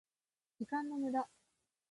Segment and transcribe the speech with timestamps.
[0.57, 1.29] 時間の無駄